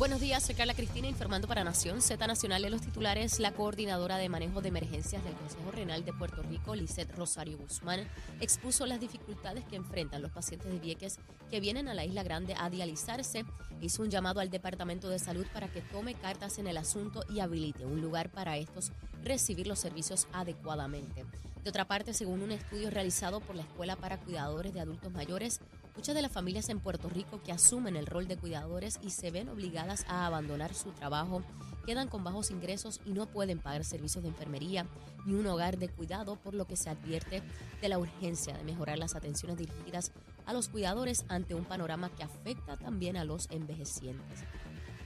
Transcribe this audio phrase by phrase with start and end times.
[0.00, 3.38] Buenos días, soy Carla Cristina informando para Nación Z Nacional de los titulares.
[3.38, 8.08] La coordinadora de manejo de emergencias del Consejo Renal de Puerto Rico, Lisette Rosario Guzmán,
[8.40, 11.18] expuso las dificultades que enfrentan los pacientes de Vieques
[11.50, 13.44] que vienen a la Isla Grande a dializarse.
[13.82, 17.40] Hizo un llamado al Departamento de Salud para que tome cartas en el asunto y
[17.40, 21.26] habilite un lugar para estos recibir los servicios adecuadamente.
[21.62, 25.60] De otra parte, según un estudio realizado por la Escuela para Cuidadores de Adultos Mayores,
[26.00, 29.30] Muchas de las familias en Puerto Rico que asumen el rol de cuidadores y se
[29.30, 31.42] ven obligadas a abandonar su trabajo
[31.84, 34.86] quedan con bajos ingresos y no pueden pagar servicios de enfermería
[35.26, 37.42] ni un hogar de cuidado, por lo que se advierte
[37.82, 40.12] de la urgencia de mejorar las atenciones dirigidas
[40.46, 44.40] a los cuidadores ante un panorama que afecta también a los envejecientes.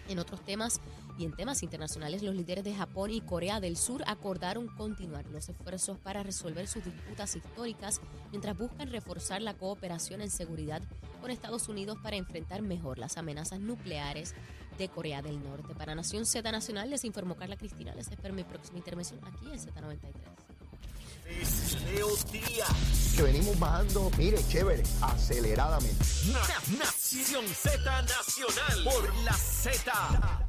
[0.06, 0.80] En otros temas
[1.18, 5.48] y en temas internacionales, los líderes de Japón y Corea del Sur acordaron continuar los
[5.48, 10.82] esfuerzos para resolver sus disputas históricas mientras buscan reforzar la cooperación en seguridad
[11.20, 14.34] con Estados Unidos para enfrentar mejor las amenazas nucleares
[14.78, 15.74] de Corea del Norte.
[15.74, 17.94] Para Nación Z Nacional les informó Carla Cristina.
[17.94, 19.98] Les espero mi próxima intervención aquí en Z93.
[21.40, 23.14] Es Leo Díaz.
[23.16, 26.04] Que venimos bajando, mire, chévere, aceleradamente.
[26.32, 30.43] Na- Nación Z Nacional por la Z.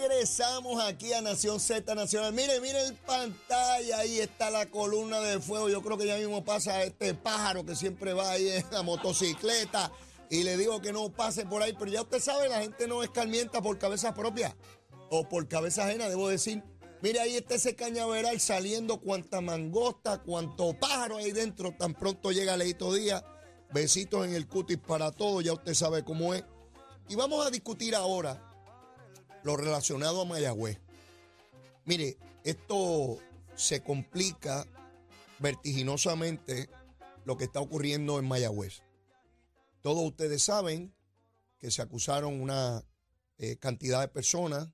[0.00, 2.32] Regresamos aquí a Nación Z Nacional.
[2.32, 5.68] Mire, mire en pantalla, ahí está la columna de fuego.
[5.68, 9.90] Yo creo que ya mismo pasa este pájaro que siempre va ahí en la motocicleta.
[10.30, 13.02] Y le digo que no pase por ahí, pero ya usted sabe, la gente no
[13.02, 14.54] escarmienta por cabeza propia
[15.10, 16.62] o por cabeza ajena, debo decir.
[17.02, 21.72] Mire, ahí está ese cañaveral saliendo cuanta mangosta, cuanto pájaro ahí dentro.
[21.76, 23.24] Tan pronto llega Leito Díaz.
[23.72, 26.44] Besitos en el cutis para todos, ya usted sabe cómo es.
[27.08, 28.47] Y vamos a discutir ahora
[29.48, 30.78] lo relacionado a Mayagüez.
[31.86, 33.18] Mire, esto
[33.56, 34.66] se complica
[35.38, 36.68] vertiginosamente
[37.24, 38.82] lo que está ocurriendo en Mayagüez.
[39.80, 40.94] Todos ustedes saben
[41.56, 42.84] que se acusaron una
[43.38, 44.68] eh, cantidad de personas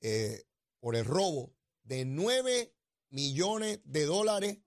[0.00, 0.42] eh,
[0.80, 1.54] por el robo
[1.84, 2.74] de 9
[3.10, 4.58] millones de dólares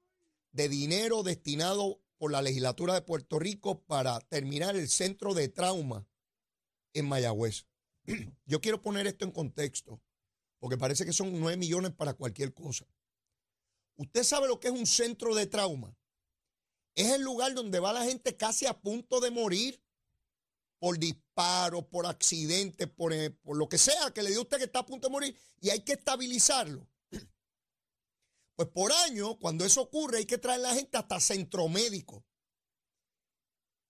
[0.54, 6.08] de dinero destinado por la legislatura de Puerto Rico para terminar el centro de trauma
[6.94, 7.69] en Mayagüez.
[8.46, 10.02] Yo quiero poner esto en contexto,
[10.60, 12.86] porque parece que son 9 millones para cualquier cosa.
[13.96, 15.96] ¿Usted sabe lo que es un centro de trauma?
[16.96, 19.82] Es el lugar donde va la gente casi a punto de morir
[20.80, 24.64] por disparos, por accidentes, por, eh, lo que sea que le dio a usted que
[24.64, 26.88] está a punto de morir y hay que estabilizarlo.
[28.56, 32.26] Pues por año, cuando eso ocurre, hay que traer la gente hasta centro médico,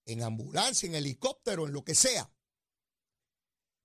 [0.06, 2.32] en ambulancia, en helicóptero, en lo que sea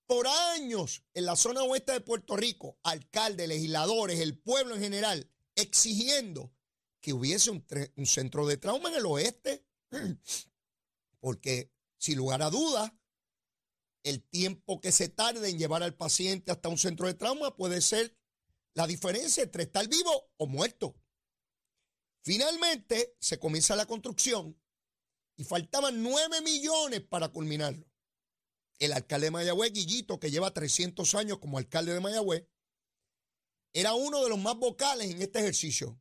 [0.06, 5.30] por años en la zona oeste de Puerto Rico, alcaldes, legisladores, el pueblo en general,
[5.54, 6.52] exigiendo
[7.00, 7.64] que hubiese un,
[8.06, 9.66] centro de trauma en el oeste.
[11.20, 12.92] Porque, sin lugar a dudas,
[14.02, 17.80] el tiempo que se tarde en llevar al paciente hasta un centro de trauma puede
[17.80, 18.16] ser
[18.74, 20.96] la diferencia entre estar vivo o muerto.
[22.22, 24.60] Finalmente, se comienza la construcción
[25.36, 27.93] y faltaban 9 millones para culminarlo
[28.78, 32.46] el alcalde de Mayagüez, Guillito, que lleva 300 años como alcalde de Mayagüez,
[33.72, 36.00] era uno de los más vocales en este ejercicio.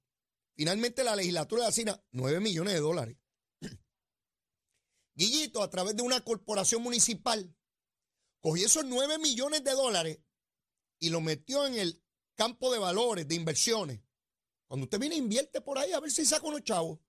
[0.56, 3.18] Finalmente la legislatura le asigna 9 millones de dólares.
[5.16, 7.56] Guillito, a través de una corporación municipal,
[8.40, 10.20] cogió esos 9 millones de dólares
[11.00, 12.04] y lo metió en el
[12.36, 14.02] campo de valores, de inversiones.
[14.68, 17.00] Cuando usted viene, invierte por ahí a ver si saca unos chavos.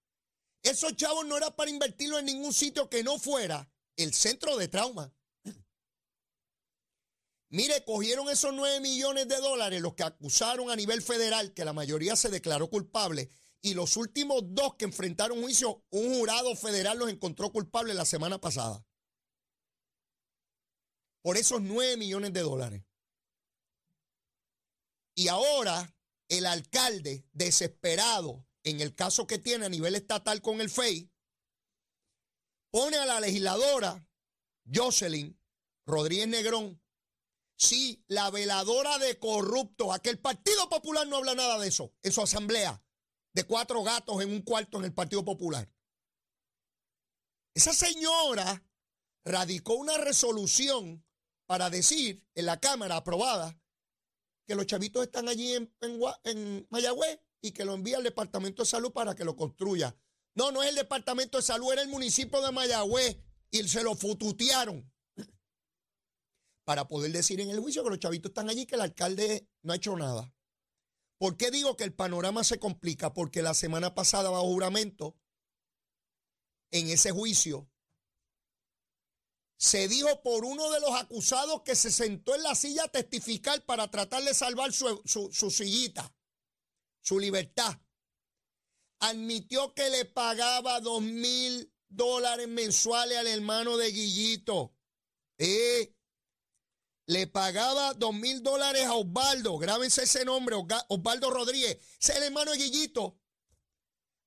[0.63, 4.69] Esos chavos no era para invertirlo en ningún sitio que no fuera el centro de
[4.69, 5.15] trauma.
[7.55, 11.73] Mire, cogieron esos 9 millones de dólares, los que acusaron a nivel federal, que la
[11.73, 13.31] mayoría se declaró culpable,
[13.63, 18.41] y los últimos dos que enfrentaron juicio, un jurado federal los encontró culpables la semana
[18.41, 18.85] pasada.
[21.23, 22.83] Por esos 9 millones de dólares.
[25.15, 25.95] Y ahora
[26.27, 31.09] el alcalde, desesperado en el caso que tiene a nivel estatal con el FEI,
[32.73, 34.05] pone a la legisladora
[34.75, 35.39] Jocelyn
[35.87, 36.84] Rodríguez Negrón
[37.57, 39.95] Sí, la veladora de corruptos.
[39.95, 42.83] A que el Partido Popular no habla nada de eso en su asamblea
[43.33, 45.71] de cuatro gatos en un cuarto en el Partido Popular.
[47.55, 48.65] Esa señora
[49.25, 51.05] radicó una resolución
[51.47, 53.59] para decir en la Cámara aprobada
[54.47, 58.63] que los chavitos están allí en, en, en Mayagüez y que lo envía al Departamento
[58.63, 59.97] de Salud para que lo construya.
[60.35, 63.19] No, no es el Departamento de Salud, era el municipio de Mayagüez
[63.51, 64.91] y se lo fututearon.
[66.65, 69.73] Para poder decir en el juicio que los chavitos están allí, que el alcalde no
[69.73, 70.35] ha hecho nada.
[71.19, 73.13] ¿Por qué digo que el panorama se complica?
[73.13, 75.17] Porque la semana pasada, bajo juramento,
[76.71, 77.71] en ese juicio,
[79.57, 83.65] se dijo por uno de los acusados que se sentó en la silla a testificar
[83.65, 86.15] para tratar de salvar su, su sillita,
[87.01, 87.81] su libertad.
[88.99, 94.75] Admitió que le pagaba dos mil dólares mensuales al hermano de Guillito.
[95.39, 95.94] Eh,
[97.07, 99.59] le pagaba dos mil dólares a Osvaldo.
[99.59, 100.57] Grábense ese nombre,
[100.89, 101.79] Osvaldo Rodríguez.
[102.01, 103.21] Es el hermano de Guillito.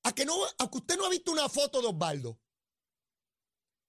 [0.04, 2.40] ¿A que, no, a usted no ha visto una foto de Osvaldo?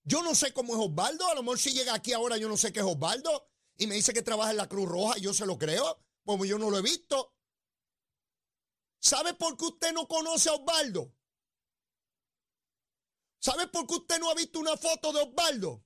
[0.03, 1.27] Yo no sé cómo es Osvaldo.
[1.27, 3.47] A lo mejor si llega aquí ahora, yo no sé qué es Osvaldo.
[3.77, 5.17] Y me dice que trabaja en la Cruz Roja.
[5.17, 6.03] Yo se lo creo.
[6.25, 7.35] Como yo no lo he visto.
[8.99, 11.15] ¿Sabe por qué usted no conoce a Osvaldo?
[13.39, 15.85] ¿Sabe por qué usted no ha visto una foto de Osvaldo?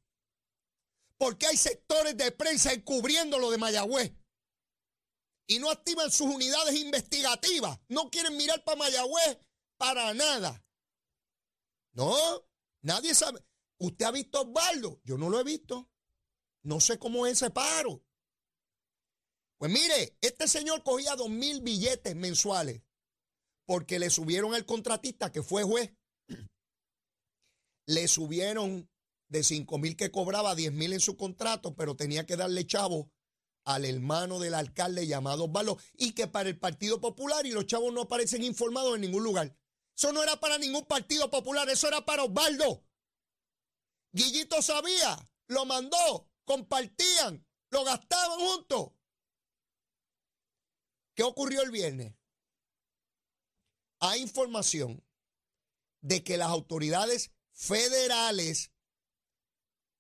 [1.24, 4.12] Porque hay sectores de prensa encubriendo lo de Mayagüez.
[5.48, 7.80] Y no activan sus unidades investigativas.
[7.88, 9.40] No quieren mirar para Mayagüez
[9.78, 10.62] para nada.
[11.94, 12.14] No,
[12.82, 13.40] nadie sabe.
[13.78, 15.00] ¿Usted ha visto a Osvaldo?
[15.06, 15.90] Yo no lo he visto.
[16.62, 18.04] No sé cómo es ese paro.
[19.58, 22.82] Pues mire, este señor cogía dos mil billetes mensuales
[23.66, 25.90] porque le subieron al contratista que fue juez
[27.88, 28.90] le subieron
[29.34, 32.68] de 5 mil que cobraba a 10 mil en su contrato, pero tenía que darle
[32.68, 33.12] chavo
[33.66, 37.92] al hermano del alcalde llamado Osvaldo y que para el Partido Popular y los chavos
[37.92, 39.58] no aparecen informados en ningún lugar.
[39.98, 42.86] Eso no era para ningún Partido Popular, eso era para Osvaldo.
[44.12, 48.92] Guillito sabía, lo mandó, compartían, lo gastaban juntos.
[51.16, 52.14] ¿Qué ocurrió el viernes?
[54.00, 55.04] Hay información
[56.02, 58.73] de que las autoridades federales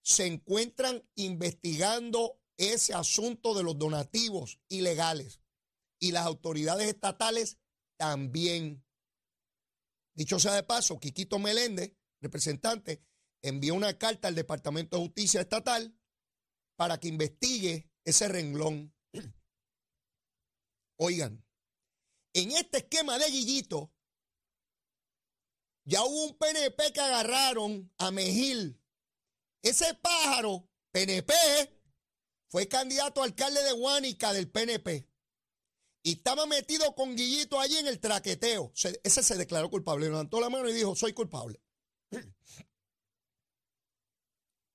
[0.03, 5.41] se encuentran investigando ese asunto de los donativos ilegales
[5.99, 7.57] y las autoridades estatales
[7.97, 8.85] también.
[10.13, 13.01] Dicho sea de paso, Quiquito Meléndez, representante,
[13.41, 15.97] envió una carta al Departamento de Justicia Estatal
[16.75, 18.93] para que investigue ese renglón.
[20.97, 21.43] Oigan,
[22.33, 23.93] en este esquema de Guillito,
[25.85, 28.82] ya hubo un PNP que agarraron a Mejil.
[29.63, 31.33] Ese pájaro, PNP,
[32.49, 35.09] fue candidato a alcalde de Guánica del PNP.
[36.03, 38.73] Y estaba metido con Guillito allí en el traqueteo.
[38.75, 40.07] ese se declaró culpable.
[40.07, 41.63] Levantó la mano y dijo, soy culpable.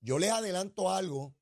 [0.01, 1.37] Yo les adelanto algo.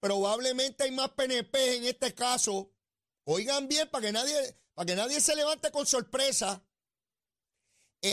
[0.00, 2.74] Probablemente hay más PNP en este caso.
[3.22, 6.65] Oigan bien para que nadie, para que nadie se levante con sorpresa.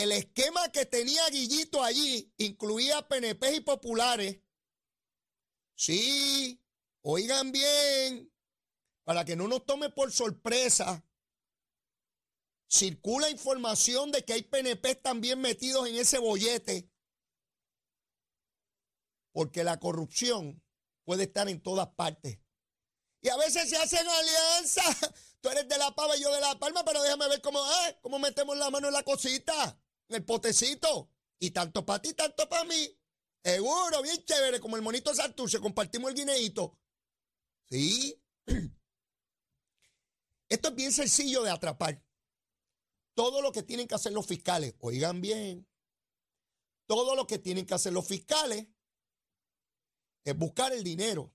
[0.02, 4.40] El esquema que tenía Guillito allí incluía PNP y populares.
[5.76, 6.60] Sí,
[7.02, 8.32] oigan bien,
[9.04, 11.04] para que no nos tome por sorpresa.
[12.68, 16.90] Circula información de que hay PNP también metidos en ese bollete.
[19.30, 20.60] Porque la corrupción
[21.04, 22.40] puede estar en todas partes.
[23.20, 25.14] Y a veces se hacen alianzas.
[25.40, 27.96] Tú eres de la pava y yo de la palma, pero déjame ver cómo, ah,
[28.02, 31.10] cómo metemos la mano en la cosita, en el potecito.
[31.38, 32.98] Y tanto para ti, tanto para mí.
[33.42, 36.78] Seguro, bien chévere, como el monito Santurce, compartimos el guineito.
[37.68, 38.18] Sí.
[40.48, 42.02] Esto es bien sencillo de atrapar.
[43.14, 45.68] Todo lo que tienen que hacer los fiscales, oigan bien,
[46.86, 48.66] todo lo que tienen que hacer los fiscales
[50.24, 51.34] es buscar el dinero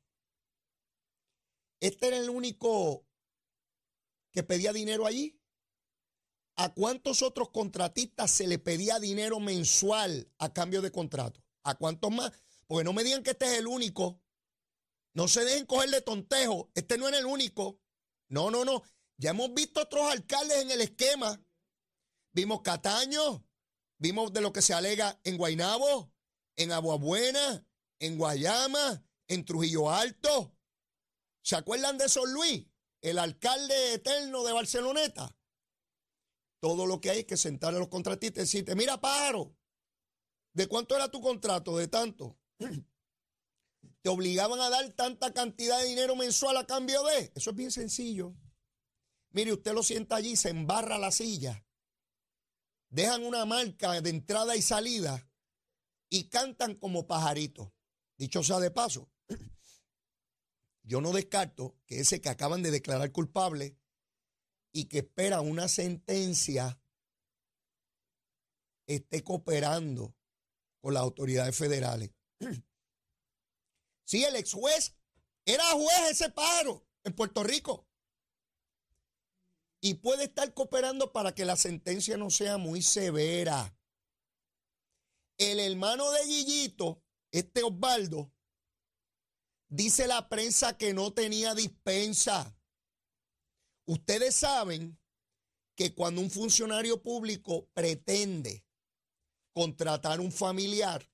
[1.79, 3.08] este era el único
[4.32, 5.38] que pedía dinero allí.
[6.62, 11.42] ¿A cuántos otros contratistas se le pedía dinero mensual a cambio de contrato?
[11.63, 12.34] ¿A cuántos más?
[12.68, 14.22] Porque no me digan que este es el único.
[15.13, 16.70] No se dejen coger de tontejo.
[16.75, 17.80] Este no era el único.
[18.28, 18.84] No, no, no.
[19.16, 21.42] Ya hemos visto otros alcaldes en el esquema.
[22.34, 23.48] Vimos Cataño,
[23.98, 26.12] vimos de lo que se alega en Guainabo,
[26.58, 27.66] en Aguabuena,
[28.00, 30.58] en Guayama, en Trujillo Alto.
[31.42, 32.68] ¿Se acuerdan de Son Luis?
[33.00, 35.38] El alcalde eterno de Barceloneta.
[36.60, 39.56] Todo lo que hay es que sentar a los contratistas y decirte, mira, pájaro,
[40.54, 41.78] ¿de cuánto era tu contrato?
[41.78, 42.38] De tanto.
[44.01, 47.32] Te obligaban a dar tanta cantidad de dinero mensual a cambio de.
[47.36, 48.36] Eso es bien sencillo.
[49.32, 51.63] Mire, usted lo sienta allí, se embarra la silla,
[52.89, 55.30] dejan una marca de entrada y salida
[56.10, 57.72] y cantan como pajaritos.
[58.18, 59.12] Dicho sea de paso,
[60.84, 63.78] yo no descarto que ese que acaban de declarar culpable
[64.72, 66.80] y que espera una sentencia
[68.88, 70.16] esté cooperando
[70.82, 72.12] con las autoridades federales.
[74.06, 74.96] Sí, el ex juez
[75.46, 77.88] Era juez ese pájaro en Puerto Rico.
[79.82, 83.78] Y puede estar cooperando para que la sentencia no sea muy severa.
[85.38, 88.34] El hermano de Guillito, este Osvaldo,
[89.70, 92.59] dice la prensa que no tenía dispensa.
[93.89, 95.00] Ustedes saben
[95.75, 98.63] que cuando un funcionario público pretende
[99.51, 101.12] contratar un familiar,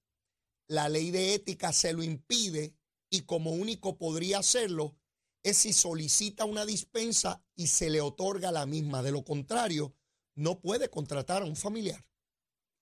[0.67, 2.75] la ley de ética se lo impide
[3.09, 4.97] y como único podría hacerlo
[5.41, 9.01] es si solicita una dispensa y se le otorga la misma.
[9.01, 9.95] De lo contrario,
[10.35, 12.05] no puede contratar a un familiar.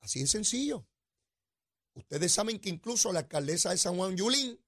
[0.02, 0.88] Así de sencillo.
[1.94, 4.60] Ustedes saben que incluso la alcaldesa de San Juan Yulín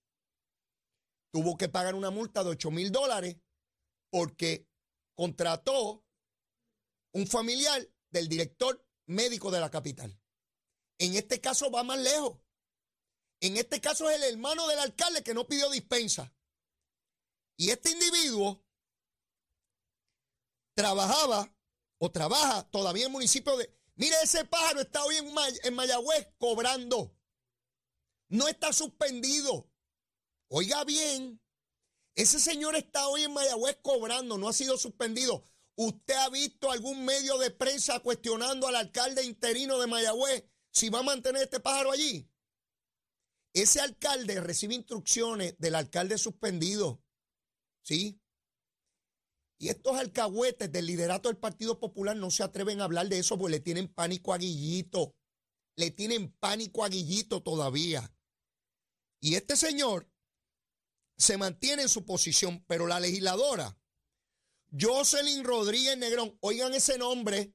[1.32, 3.38] tuvo que pagar una multa de 8 mil dólares
[4.12, 4.68] porque
[5.16, 6.06] contrató
[7.14, 10.20] un familiar del director médico de la capital.
[10.98, 12.40] En este caso va más lejos.
[13.42, 16.34] En este caso es el hermano del alcalde que no pidió dispensa.
[17.58, 18.66] Y este individuo
[20.76, 21.56] trabajaba
[22.00, 23.74] o trabaja todavía en el municipio de...
[23.96, 27.18] Mire, ese pájaro está hoy en, en Mayagüez cobrando.
[28.30, 29.72] No está suspendido.
[30.50, 31.42] Oiga bien,
[32.16, 35.44] ese señor está hoy en Mayagüez cobrando, no ha sido suspendido.
[35.76, 41.00] ¿Usted ha visto algún medio de prensa cuestionando al alcalde interino de Mayagüez si va
[41.00, 42.30] a mantener este pájaro allí?
[43.54, 47.02] Ese alcalde recibe instrucciones del alcalde suspendido.
[47.84, 48.22] ¿Sí?
[49.58, 53.38] Y estos alcahuetes del liderato del Partido Popular no se atreven a hablar de eso
[53.38, 55.16] porque le tienen pánico a Guillito.
[55.78, 58.14] Le tienen pánico a Guillito todavía.
[59.22, 60.10] Y este señor
[61.26, 63.78] se mantiene en su posición, pero la legisladora,
[64.80, 67.54] Jocelyn Rodríguez Negrón, oigan ese nombre,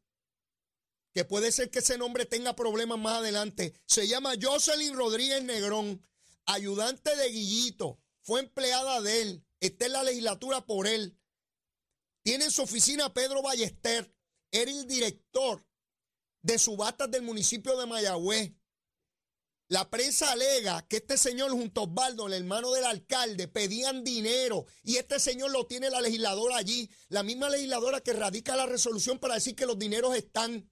[1.13, 6.05] que puede ser que ese nombre tenga problemas más adelante, se llama Jocelyn Rodríguez Negrón,
[6.47, 11.17] ayudante de Guillito, fue empleada de él, está en la legislatura por él,
[12.23, 14.13] tiene en su oficina Pedro Ballester,
[14.51, 15.65] era el director
[16.43, 18.53] de subastas del municipio de Mayagüez,
[19.71, 24.67] la prensa alega que este señor junto a Osvaldo, el hermano del alcalde, pedían dinero
[24.83, 29.21] y este señor lo tiene la legisladora allí, la misma legisladora que radica la resolución
[29.21, 30.69] para decir que los dineros están.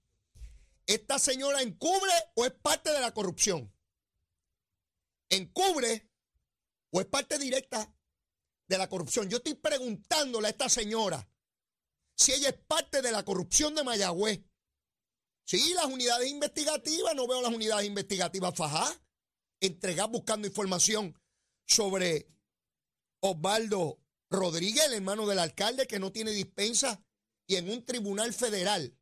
[0.85, 3.73] ¿Esta señora encubre o es parte de la corrupción?
[5.29, 6.11] ¿Encubre
[6.91, 7.95] o es parte directa
[8.67, 9.29] de la corrupción?
[9.29, 11.25] Yo estoy preguntándole a esta señora
[12.17, 14.41] si ella es parte de la corrupción de Mayagüez.
[15.49, 18.93] Sí, las unidades investigativas, no veo las unidades investigativas fajar,
[19.59, 21.19] entregar buscando información
[21.65, 22.31] sobre
[23.19, 27.03] Osvaldo Rodríguez, el hermano del alcalde que no tiene dispensa,
[27.47, 28.95] y en un tribunal federal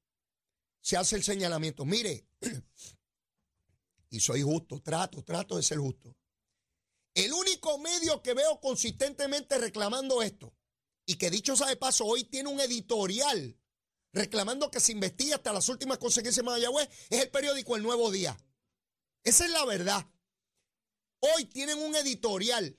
[0.79, 1.83] se hace el señalamiento.
[1.83, 2.29] Mire,
[4.09, 6.15] y soy justo, trato, trato de ser justo.
[7.13, 10.55] El único medio que veo consistentemente reclamando esto,
[11.05, 13.59] y que dicho sea de paso, hoy tiene un editorial
[14.13, 18.11] reclamando que se investigue hasta las últimas consecuencias de Mayagüez, es el periódico El Nuevo
[18.11, 18.37] Día.
[19.23, 20.05] Esa es la verdad.
[21.19, 22.77] Hoy tienen un editorial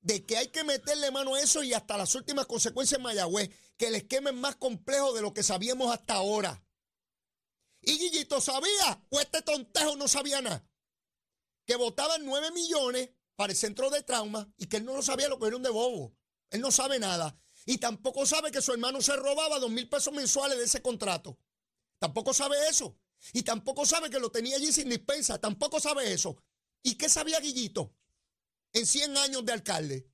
[0.00, 3.50] de que hay que meterle mano a eso y hasta las últimas consecuencias de Mayagüez,
[3.76, 6.64] que el esquema es más complejo de lo que sabíamos hasta ahora.
[7.80, 10.64] Y Guillito sabía, o este tontejo no sabía nada,
[11.66, 15.28] que votaban 9 millones para el centro de trauma y que él no lo sabía
[15.28, 16.16] lo un de bobo.
[16.50, 17.36] Él no sabe nada.
[17.64, 21.38] Y tampoco sabe que su hermano se robaba dos mil pesos mensuales de ese contrato.
[21.98, 22.98] Tampoco sabe eso.
[23.32, 25.40] Y tampoco sabe que lo tenía allí sin dispensa.
[25.40, 26.42] Tampoco sabe eso.
[26.82, 27.94] ¿Y qué sabía Guillito
[28.72, 30.10] en 100 años de alcalde?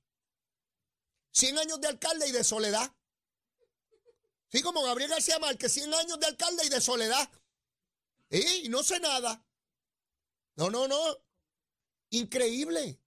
[1.31, 2.95] 100 años de alcalde y de soledad.
[4.51, 7.29] Sí, como Gabriel García Márquez, 100 años de alcalde y de soledad.
[8.29, 9.43] Y no sé nada.
[10.55, 10.99] No, no, no.
[12.11, 13.01] Increíble.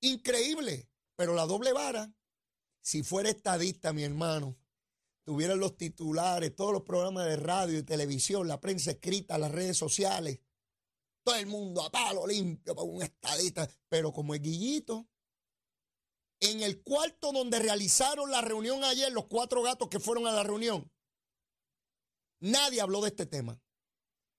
[0.00, 0.88] Increíble.
[1.16, 2.10] Pero la doble vara
[2.86, 4.56] si fuera estadista, mi hermano,
[5.24, 9.76] tuvieran los titulares, todos los programas de radio y televisión, la prensa escrita, las redes
[9.76, 10.38] sociales,
[11.24, 15.08] todo el mundo a palo limpio para un estadista, pero como el Guillito,
[16.38, 20.44] en el cuarto donde realizaron la reunión ayer, los cuatro gatos que fueron a la
[20.44, 20.88] reunión,
[22.38, 23.60] nadie habló de este tema.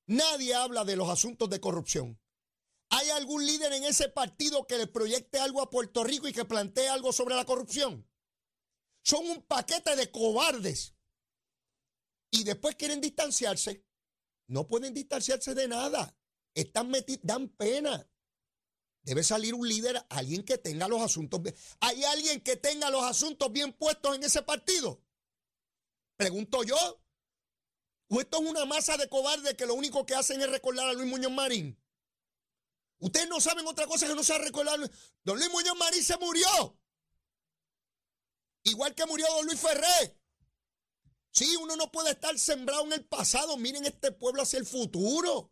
[0.06, 2.18] Nadie habla de los asuntos de corrupción.
[2.92, 6.46] ¿Hay algún líder en ese partido que le proyecte algo a Puerto Rico y que
[6.46, 8.08] plantee algo sobre la corrupción?
[9.08, 10.94] Son un paquete de cobardes.
[12.30, 13.86] Y después quieren distanciarse.
[14.48, 16.14] No pueden distanciarse de nada.
[16.54, 18.06] Están metidos, dan pena.
[19.04, 21.56] Debe salir un líder, alguien que tenga los asuntos bien.
[21.80, 25.02] ¿Hay alguien que tenga los asuntos bien puestos en ese partido?
[26.18, 26.76] Pregunto yo.
[28.10, 30.94] ¿O esto es una masa de cobardes que lo único que hacen es recordar a
[30.94, 31.82] Luis Muñoz Marín?
[33.00, 34.80] Ustedes no saben otra cosa que no sea recordar.
[35.24, 36.78] Don Luis Muñoz Marín se murió.
[38.70, 40.18] Igual que murió don Luis Ferré.
[41.32, 43.58] Sí, uno no puede estar sembrado en el pasado.
[43.58, 45.52] Miren este pueblo hacia el futuro.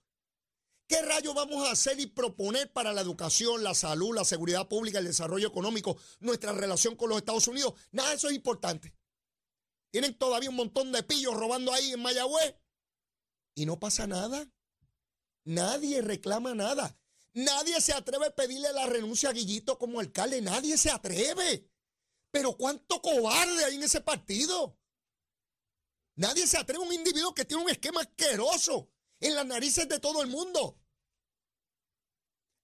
[0.88, 5.00] ¿Qué rayos vamos a hacer y proponer para la educación, la salud, la seguridad pública,
[5.00, 7.74] el desarrollo económico, nuestra relación con los Estados Unidos?
[7.92, 8.96] Nada de eso es importante.
[9.92, 12.56] Tienen todavía un montón de pillos robando ahí en Mayagüez.
[13.56, 14.52] Y no pasa nada.
[15.44, 17.00] Nadie reclama nada.
[17.34, 20.42] Nadie se atreve a pedirle la renuncia a Guillito como alcalde.
[20.42, 21.70] Nadie se atreve.
[22.36, 24.78] Pero cuánto cobarde hay en ese partido.
[26.18, 30.02] Nadie se atreve a un individuo que tiene un esquema asqueroso en las narices de
[30.02, 30.78] todo el mundo.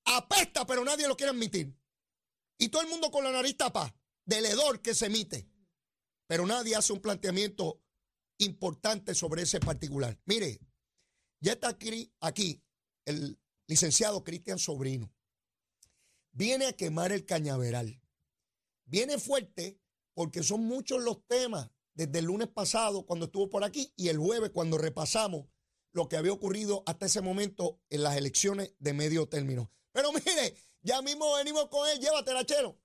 [0.04, 1.74] Apesta, pero nadie lo quiere admitir.
[2.58, 5.50] Y todo el mundo con la nariz tapa, del hedor que se emite.
[6.28, 7.82] Pero nadie hace un planteamiento
[8.40, 10.20] importante sobre ese particular.
[10.26, 10.60] Mire,
[11.40, 12.62] ya está aquí, aquí
[13.06, 15.14] el licenciado Cristian Sobrino.
[16.34, 18.01] Viene a quemar el cañaveral.
[18.92, 19.80] Viene fuerte
[20.14, 24.18] porque son muchos los temas desde el lunes pasado cuando estuvo por aquí y el
[24.18, 25.46] jueves cuando repasamos
[25.94, 29.72] lo que había ocurrido hasta ese momento en las elecciones de medio término.
[29.94, 32.78] Pero mire, ya mismo venimos con él, llévatela, chero.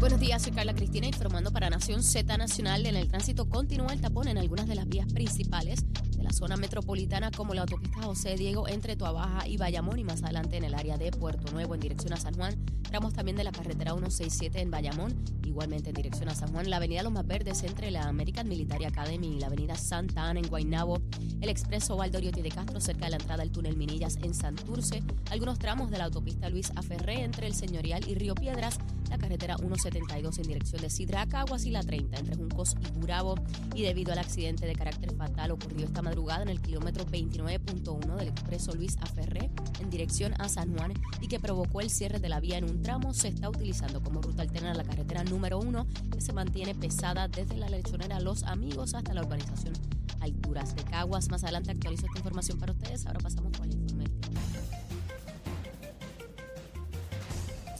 [0.00, 2.84] Buenos días, soy Carla Cristina informando para Nación Z Nacional.
[2.86, 5.84] En el tránsito continúa el tapón en algunas de las vías principales
[6.28, 10.58] la zona metropolitana como la autopista José Diego entre Tuabaja y Bayamón y más adelante
[10.58, 12.54] en el área de Puerto Nuevo en dirección a San Juan.
[12.82, 15.14] Tramos también de la carretera 167 en Bayamón,
[15.46, 16.68] igualmente en dirección a San Juan.
[16.68, 20.40] La avenida Los Más Verdes entre la American Military Academy y la avenida Santa Ana
[20.40, 21.00] en Guaynabo.
[21.40, 25.02] El expreso Valdoriotti de Castro cerca de la entrada del túnel Minillas en Santurce.
[25.30, 28.78] Algunos tramos de la autopista Luis Aferré entre el Señorial y Río Piedras.
[29.08, 32.76] La carretera 167 72 en dirección de Sidra a Caguas y la 30 entre Juncos
[32.86, 33.36] y Burabo.
[33.74, 38.28] Y debido al accidente de carácter fatal ocurrido esta madrugada en el kilómetro 29.1 del
[38.28, 42.40] expreso Luis Aferré en dirección a San Juan y que provocó el cierre de la
[42.40, 46.20] vía en un tramo, se está utilizando como ruta alterna la carretera número 1 que
[46.20, 49.74] se mantiene pesada desde la lechonera Los Amigos hasta la urbanización
[50.20, 51.30] Alturas de Caguas.
[51.30, 53.06] Más adelante actualizo esta información para ustedes.
[53.06, 53.77] Ahora pasamos con el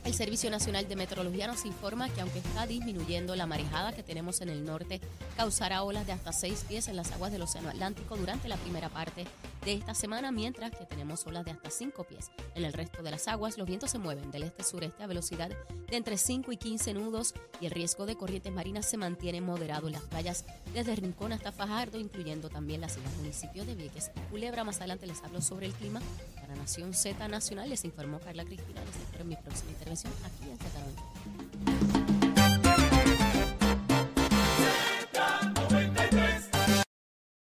[0.08, 4.40] El Servicio Nacional de Meteorología nos informa que aunque está disminuyendo la marejada que tenemos
[4.40, 5.02] en el norte,
[5.36, 8.88] causará olas de hasta 6 pies en las aguas del Océano Atlántico durante la primera
[8.88, 9.26] parte
[9.68, 12.30] de esta semana, mientras que tenemos olas de hasta 5 pies.
[12.54, 15.94] En el resto de las aguas, los vientos se mueven del este-sureste a velocidad de
[15.94, 19.92] entre 5 y 15 nudos y el riesgo de corrientes marinas se mantiene moderado en
[19.92, 24.64] las playas desde Rincón hasta Fajardo, incluyendo también las islas municipios de Vieques y Culebra.
[24.64, 26.00] Más adelante les hablo sobre el clima.
[26.36, 28.80] Para Nación Z Nacional les informó Carla Cristina.
[28.86, 30.80] Les espero en mi próxima intervención aquí en Z